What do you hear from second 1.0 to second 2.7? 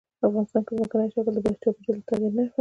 شکل د چاپېریال د تغیر نښه ده.